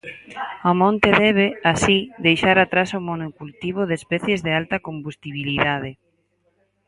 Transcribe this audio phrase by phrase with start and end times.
[0.69, 5.91] O monte debe, así, deixar atrás o monocultivo de especies de alta combustibilidade.